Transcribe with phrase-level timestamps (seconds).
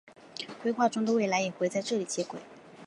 [0.63, 2.39] 规划中的未来也会在这里接轨。